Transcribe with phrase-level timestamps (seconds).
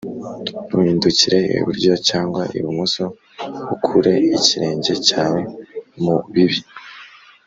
[0.67, 3.03] ntuhindukirire iburyo cyangwa ibumoso,
[3.75, 5.39] ukure ikirenge cyawe
[6.03, 6.61] mu bibi